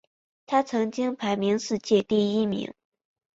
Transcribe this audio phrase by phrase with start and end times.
[0.47, 2.73] 他曾经排名世界第一位。